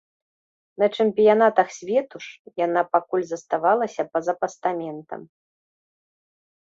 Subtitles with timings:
[0.83, 5.21] На чэмпіянатах свету ж яна пакуль заставалася па-за пастаментам.